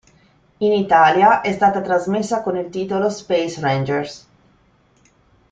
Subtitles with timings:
[0.57, 4.27] In Italia è stata trasmessa con il titolo "Space Rangers".